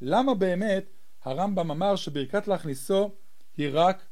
למה 0.00 0.34
באמת 0.34 0.84
הרמב"ם 1.24 1.70
אמר 1.70 1.96
שברכת 1.96 2.48
להכניסו 2.48 3.10
היא 3.56 3.70
רק 3.72 4.06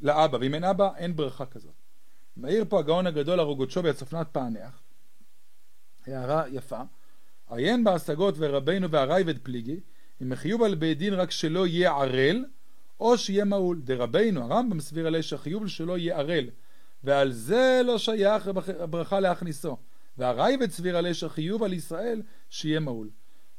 לאבא 0.00 0.38
ואם 0.40 0.54
אין 0.54 0.64
אבא 0.64 0.90
אין 0.96 1.16
ברכה 1.16 1.46
כזאת. 1.46 1.74
מעיר 2.36 2.64
פה 2.68 2.78
הגאון 2.78 3.06
הגדול 3.06 3.40
הרוגוצ'ובי 3.40 3.90
הצפנת 3.90 4.26
פענח, 4.32 4.82
הערה 6.06 6.44
יפה, 6.48 6.80
עיין 7.50 7.84
בהשגות 7.84 8.34
ורבינו 8.38 8.90
והרייבד 8.90 9.38
פליגי, 9.38 9.80
אם 10.22 10.32
החיוב 10.32 10.62
על 10.62 10.74
בית 10.74 10.98
דין 10.98 11.14
רק 11.14 11.30
שלא 11.30 11.66
יהיה 11.66 11.92
ערל, 11.92 12.44
או 13.00 13.18
שיהיה 13.18 13.44
מעול. 13.44 13.80
דרבינו, 13.84 14.44
הרמב"ם 14.44 14.80
סביר 14.80 15.06
עלי 15.06 15.22
שהחיוב 15.22 15.68
שלא 15.68 15.98
יהיה 15.98 16.18
ערל, 16.18 16.50
ועל 17.04 17.32
זה 17.32 17.80
לא 17.84 17.98
שייך 17.98 18.48
הברכה 18.78 19.20
להכניסו. 19.20 19.76
והרייבד 20.18 20.70
סביר 20.70 20.96
עלי 20.96 21.14
שהחיוב 21.14 21.62
על 21.62 21.72
ישראל 21.72 22.22
שיהיה 22.50 22.80
מעול. 22.80 23.10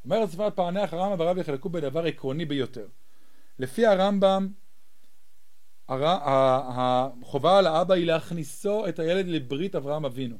אומר 0.05 0.17
הצפת 0.17 0.53
פענח 0.55 0.93
הרמב"ם 0.93 1.19
והרב 1.19 1.37
יחלקו 1.37 1.69
בדבר 1.69 2.05
עקרוני 2.05 2.45
ביותר. 2.45 2.87
לפי 3.59 3.85
הרמב"ם 3.85 4.47
החובה 5.89 7.59
על 7.59 7.67
האבא 7.67 7.93
היא 7.93 8.05
להכניסו 8.05 8.87
את 8.87 8.99
הילד 8.99 9.27
לברית 9.27 9.75
אברהם 9.75 10.05
אבינו. 10.05 10.37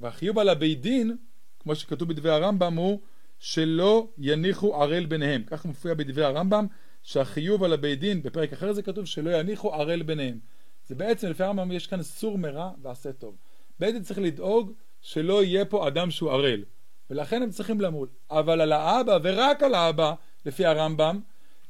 והחיוב 0.00 0.38
על 0.38 0.48
הבית 0.48 0.80
דין, 0.80 1.16
כמו 1.60 1.74
שכתוב 1.74 2.08
בדברי 2.08 2.32
הרמב"ם, 2.32 2.74
הוא 2.74 3.00
שלא 3.38 4.08
יניחו 4.18 4.82
ערל 4.82 5.06
ביניהם. 5.06 5.42
כך 5.46 5.64
מופיע 5.64 5.94
בדברי 5.94 6.24
הרמב"ם, 6.24 6.66
שהחיוב 7.02 7.64
על 7.64 7.72
הבית 7.72 8.00
דין, 8.00 8.22
בפרק 8.22 8.52
אחר 8.52 8.72
זה 8.72 8.82
כתוב 8.82 9.04
שלא 9.04 9.30
יניחו 9.30 9.74
ערל 9.74 10.02
ביניהם. 10.02 10.38
זה 10.86 10.94
בעצם, 10.94 11.30
לפי 11.30 11.42
הרמב"ם 11.42 11.72
יש 11.72 11.86
כאן 11.86 12.02
סור 12.02 12.38
מרע 12.38 12.70
ועשה 12.82 13.12
טוב. 13.12 13.36
דין 13.80 14.02
צריך 14.02 14.18
לדאוג 14.18 14.72
שלא 15.00 15.44
יהיה 15.44 15.64
פה 15.64 15.88
אדם 15.88 16.10
שהוא 16.10 16.30
ערל. 16.30 16.64
ולכן 17.10 17.42
הם 17.42 17.50
צריכים 17.50 17.80
למול. 17.80 18.08
אבל 18.30 18.60
על 18.60 18.72
האבא, 18.72 19.18
ורק 19.22 19.62
על 19.62 19.74
האבא, 19.74 20.14
לפי 20.46 20.66
הרמב"ם, 20.66 21.20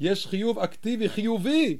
יש 0.00 0.26
חיוב 0.26 0.58
אקטיבי, 0.58 1.08
חיובי, 1.08 1.78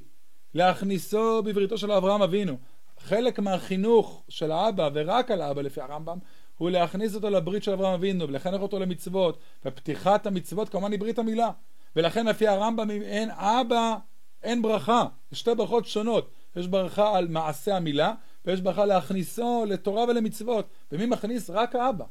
להכניסו 0.53 1.43
בבריתו 1.43 1.77
של 1.77 1.91
אברהם 1.91 2.21
אבינו. 2.21 2.57
חלק 2.99 3.39
מהחינוך 3.39 4.23
של 4.29 4.51
האבא, 4.51 4.89
ורק 4.93 5.31
על 5.31 5.41
האבא 5.41 5.61
לפי 5.61 5.81
הרמב"ם, 5.81 6.17
הוא 6.57 6.69
להכניס 6.69 7.15
אותו 7.15 7.29
לברית 7.29 7.63
של 7.63 7.71
אברהם 7.71 7.93
אבינו, 7.93 8.27
ולחנך 8.27 8.61
אותו 8.61 8.79
למצוות, 8.79 9.39
ופתיחת 9.65 10.27
המצוות 10.27 10.69
כמובן 10.69 10.91
היא 10.91 10.99
ברית 10.99 11.19
המילה. 11.19 11.51
ולכן 11.95 12.25
לפי 12.25 12.47
הרמב"ם 12.47 12.91
אם 12.91 13.01
אין 13.01 13.29
אבא, 13.31 13.95
אין 14.43 14.61
ברכה. 14.61 15.05
שתי 15.31 15.55
ברכות 15.55 15.85
שונות. 15.85 16.31
יש 16.55 16.67
ברכה 16.67 17.17
על 17.17 17.27
מעשה 17.27 17.75
המילה, 17.75 18.13
ויש 18.45 18.61
ברכה 18.61 18.85
להכניסו 18.85 19.65
לתורה 19.67 20.03
ולמצוות. 20.03 20.69
ומי 20.91 21.05
מכניס? 21.05 21.49
רק 21.49 21.75
האבא. 21.75 22.05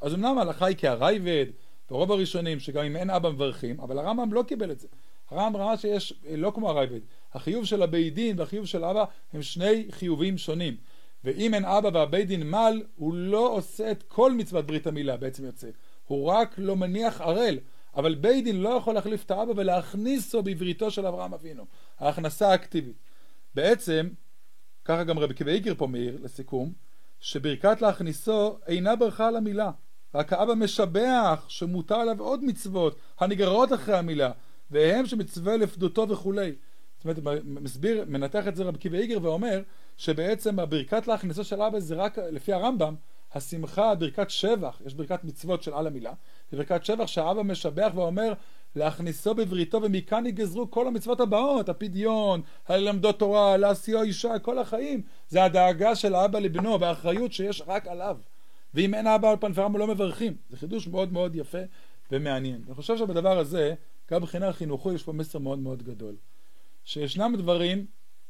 אז 0.00 0.14
אמנם 0.14 0.38
ההלכה 0.38 0.66
היא 0.66 0.76
כהרייבד, 0.78 1.46
ורוב 1.90 2.12
הראשונים 2.12 2.60
שגם 2.60 2.84
אם 2.84 2.96
אין 2.96 3.10
אבא 3.10 3.30
מברכים, 3.30 3.80
אבל 3.80 3.98
הרמב"ם 3.98 4.32
לא 4.32 4.42
קיבל 4.42 4.70
את 4.70 4.80
זה. 4.80 4.88
הרמב"ם 5.30 5.60
ראה 5.60 5.76
שיש, 5.76 6.12
לא 6.36 6.52
כמו 6.54 6.70
הרייבד, 6.70 7.00
החיוב 7.32 7.64
של 7.64 7.82
הבית 7.82 8.14
דין 8.14 8.38
והחיוב 8.38 8.66
של 8.66 8.84
אבא 8.84 9.04
הם 9.32 9.42
שני 9.42 9.86
חיובים 9.90 10.38
שונים. 10.38 10.76
ואם 11.24 11.54
אין 11.54 11.64
אבא 11.64 11.90
והבית 11.92 12.28
דין 12.28 12.50
מל, 12.50 12.82
הוא 12.96 13.14
לא 13.14 13.52
עושה 13.52 13.90
את 13.90 14.02
כל 14.02 14.32
מצוות 14.32 14.66
ברית 14.66 14.86
המילה 14.86 15.16
בעצם 15.16 15.44
יוצא. 15.44 15.68
הוא 16.06 16.26
רק 16.26 16.54
לא 16.58 16.76
מניח 16.76 17.20
ערל. 17.20 17.58
אבל 17.96 18.14
בית 18.14 18.44
דין 18.44 18.60
לא 18.60 18.68
יכול 18.68 18.94
להחליף 18.94 19.24
את 19.24 19.30
האבא 19.30 19.52
ולהכניסו 19.56 20.42
בבריתו 20.42 20.90
של 20.90 21.06
אברהם 21.06 21.34
אבינו. 21.34 21.64
ההכנסה 21.98 22.50
האקטיבית. 22.50 22.96
בעצם, 23.54 24.08
ככה 24.84 25.04
גם 25.04 25.18
רבי 25.18 25.34
קיבי 25.34 25.74
פה 25.76 25.86
מעיר, 25.86 26.18
לסיכום, 26.22 26.72
שברכת 27.20 27.82
להכניסו 27.82 28.58
אינה 28.66 28.96
ברכה 28.96 29.28
על 29.28 29.36
המילה. 29.36 29.70
רק 30.14 30.32
האבא 30.32 30.54
משבח 30.54 31.44
שמותר 31.48 31.94
עליו 31.94 32.20
עוד 32.20 32.44
מצוות 32.44 32.98
הנגררות 33.20 33.72
אחרי 33.72 33.96
המילה, 33.96 34.30
והם 34.70 35.06
שמצווה 35.06 35.56
לפדותו 35.56 36.08
וכולי. 36.08 36.52
זאת 37.04 37.24
אומרת, 37.24 37.42
מסביר, 37.44 38.04
מנתח 38.08 38.48
את 38.48 38.56
זה 38.56 38.64
רבי 38.64 38.78
קיבי 38.78 38.98
איגר 38.98 39.18
ואומר 39.22 39.62
שבעצם 39.96 40.58
הברכת 40.58 41.06
להכניסו 41.06 41.44
של 41.44 41.62
אבא 41.62 41.80
זה 41.80 41.94
רק, 41.94 42.18
לפי 42.18 42.52
הרמב"ם, 42.52 42.94
השמחה, 43.34 43.94
ברכת 43.94 44.30
שבח, 44.30 44.82
יש 44.86 44.94
ברכת 44.94 45.24
מצוות 45.24 45.62
של 45.62 45.74
על 45.74 45.86
המילה, 45.86 46.12
זה 46.50 46.56
ברכת 46.56 46.84
שבח 46.84 47.06
שהאבא 47.06 47.42
משבח 47.42 47.92
ואומר 47.94 48.32
להכניסו 48.76 49.34
בבריתו 49.34 49.82
ומכאן 49.82 50.26
יגזרו 50.26 50.70
כל 50.70 50.86
המצוות 50.86 51.20
הבאות, 51.20 51.68
הפדיון, 51.68 52.42
הלמדות 52.68 53.18
תורה, 53.18 53.56
להשיאו 53.56 54.02
אישה, 54.02 54.38
כל 54.38 54.58
החיים, 54.58 55.02
זה 55.28 55.44
הדאגה 55.44 55.94
של 55.94 56.14
האבא 56.14 56.38
לבנו 56.38 56.80
והאחריות 56.80 57.32
שיש 57.32 57.62
רק 57.66 57.86
עליו. 57.86 58.16
ואם 58.74 58.94
אין 58.94 59.06
אבא 59.06 59.30
על 59.30 59.36
ורמב"ם 59.40 59.76
לא 59.76 59.86
מברכים. 59.86 60.36
זה 60.50 60.56
חידוש 60.56 60.88
מאוד 60.88 61.12
מאוד 61.12 61.36
יפה 61.36 61.58
ומעניין. 62.12 62.62
אני 62.66 62.74
חושב 62.74 62.98
שבדבר 62.98 63.38
הזה, 63.38 63.74
גם 64.10 64.22
מבחינה 64.22 64.52
חינוכו 64.52 64.92
יש 64.92 65.02
פה 65.02 65.12
מסר 65.12 65.38
מאוד 65.38 65.58
מאוד 65.58 65.82
גדול. 65.82 66.16
שישנם 66.84 67.34
דברים, 67.38 67.86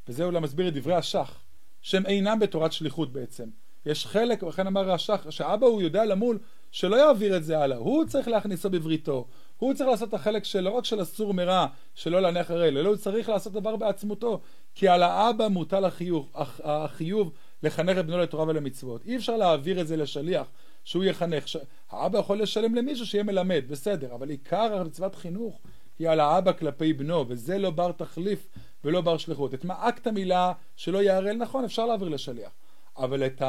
וזה 0.09 0.25
אולי 0.25 0.41
מסביר 0.41 0.69
את 0.69 0.75
דברי 0.75 0.95
השח, 0.95 1.41
שהם 1.83 2.07
אינם 2.07 2.39
בתורת 2.39 2.73
שליחות 2.73 3.13
בעצם. 3.13 3.49
יש 3.87 4.07
חלק, 4.07 4.43
וכן 4.43 4.67
אמר 4.67 4.91
השח, 4.91 5.31
שאבא 5.31 5.67
הוא 5.67 5.83
יודע 5.83 6.05
למול, 6.05 6.39
שלא 6.71 6.97
יעביר 6.97 7.37
את 7.37 7.45
זה 7.45 7.59
הלאה. 7.59 7.77
הוא 7.77 8.05
צריך 8.05 8.29
להכניסו 8.29 8.71
בבריתו. 8.71 9.27
הוא 9.63 9.75
צריך 9.75 9.91
לעשות 9.91 10.09
את 10.09 10.15
החלק 10.15 10.45
שלו, 10.45 10.63
לא 10.63 10.71
רק 10.71 10.85
של 10.85 11.03
אסור 11.03 11.35
מרע, 11.35 11.67
שלא 11.95 12.23
להניח 12.23 12.51
הראל, 12.51 12.79
אלא 12.79 12.89
הוא 12.89 12.97
צריך 12.97 13.29
לעשות 13.29 13.53
דבר 13.53 13.77
בעצמותו. 13.77 14.41
כי 14.75 14.89
על 14.89 15.03
האבא 15.03 15.49
מוטל 15.49 15.85
החיוב, 15.85 16.33
החיוב 16.65 17.33
לחנך 17.63 17.99
את 17.99 18.07
בנו 18.07 18.19
לתורה 18.19 18.45
ולמצוות. 18.49 19.07
אי 19.07 19.17
אפשר 19.17 19.37
להעביר 19.37 19.81
את 19.81 19.87
זה 19.87 19.97
לשליח, 19.97 20.47
שהוא 20.85 21.05
יחנך. 21.05 21.49
ש... 21.49 21.57
האבא 21.91 22.19
יכול 22.19 22.43
לשלם 22.43 22.75
למישהו 22.75 23.07
שיהיה 23.07 23.25
מלמד, 23.25 23.65
בסדר, 23.69 24.15
אבל 24.15 24.29
עיקר 24.31 24.79
המצוות 24.79 25.15
חינוך 25.15 25.61
היא 25.99 26.09
על 26.09 26.21
האבא 26.21 26.53
כלפי 26.53 26.93
בנו, 26.93 27.25
וזה 27.29 27.59
לא 27.59 27.71
בר 27.71 27.93
תחליף 27.93 28.49
ולא 28.85 29.01
בר 29.01 29.17
שליחות. 29.19 29.55
את 29.55 29.65
מעקת 29.65 30.07
המילה 30.07 30.53
שלא 30.77 31.03
יערל, 31.03 31.37
נכון, 31.37 31.65
אפשר 31.65 31.87
להעביר 31.87 32.09
לשליח. 32.09 32.51
אבל 32.97 33.27
את 33.27 33.43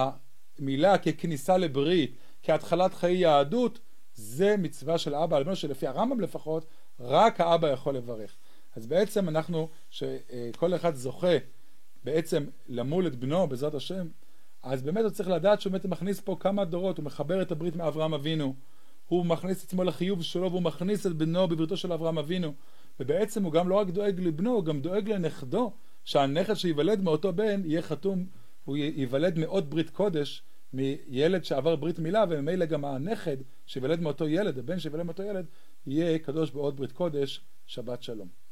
המילה 0.59 0.97
ככניסה 0.97 1.57
לברית, 1.57 2.15
כהתחלת 2.43 2.93
חיי 2.93 3.17
יהדות, 3.17 3.79
זה 4.15 4.55
מצווה 4.57 4.97
של 4.97 5.15
אבא 5.15 5.37
על 5.37 5.43
בנו, 5.43 5.55
שלפי 5.55 5.87
הרמב"ם 5.87 6.21
לפחות, 6.21 6.65
רק 6.99 7.41
האבא 7.41 7.69
יכול 7.69 7.95
לברך. 7.95 8.35
אז 8.75 8.87
בעצם 8.87 9.29
אנחנו, 9.29 9.69
שכל 9.89 10.75
אחד 10.75 10.95
זוכה 10.95 11.37
בעצם 12.03 12.45
למול 12.67 13.07
את 13.07 13.15
בנו 13.15 13.47
בעזרת 13.47 13.75
השם, 13.75 14.07
אז 14.63 14.81
באמת 14.81 15.03
הוא 15.03 15.09
צריך 15.09 15.29
לדעת 15.29 15.61
שהוא 15.61 15.71
באמת 15.71 15.85
מכניס 15.85 16.19
פה 16.19 16.37
כמה 16.39 16.65
דורות, 16.65 16.97
הוא 16.97 17.05
מחבר 17.05 17.41
את 17.41 17.51
הברית 17.51 17.75
מאברהם 17.75 18.13
אבינו, 18.13 18.55
הוא 19.07 19.25
מכניס 19.25 19.59
את 19.59 19.63
עצמו 19.67 19.83
לחיוב 19.83 20.23
שלו 20.23 20.51
והוא 20.51 20.61
מכניס 20.61 21.05
את 21.05 21.13
בנו 21.13 21.47
בבריתו 21.47 21.77
של 21.77 21.93
אברהם 21.93 22.17
אבינו, 22.17 22.53
ובעצם 22.99 23.43
הוא 23.43 23.51
גם 23.51 23.69
לא 23.69 23.75
רק 23.75 23.87
דואג 23.87 24.19
לבנו, 24.19 24.51
הוא 24.51 24.65
גם 24.65 24.81
דואג 24.81 25.09
לנכדו, 25.09 25.73
שהנכד 26.03 26.53
שייוולד 26.53 27.01
מאותו 27.01 27.33
בן 27.33 27.61
יהיה 27.65 27.81
חתום, 27.81 28.25
הוא 28.65 28.77
ייוולד 28.77 29.39
מאות 29.39 29.69
ברית 29.69 29.89
קודש 29.89 30.43
מילד 30.73 31.45
שעבר 31.45 31.75
ברית 31.75 31.99
מילה, 31.99 32.25
וממילא 32.29 32.65
גם 32.65 32.85
הנכד 32.85 33.37
שייוולד 33.65 34.01
מאותו 34.01 34.27
ילד, 34.27 34.57
הבן 34.59 34.79
שייוולד 34.79 35.03
מאותו 35.03 35.23
ילד, 35.23 35.45
יהיה 35.87 36.19
קדוש 36.19 36.51
בעוד 36.51 36.77
ברית 36.77 36.91
קודש, 36.91 37.41
שבת 37.65 38.03
שלום. 38.03 38.42